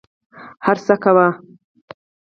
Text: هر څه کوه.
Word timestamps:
هر 0.65 0.77
څه 0.85 0.93
کوه. 1.03 1.27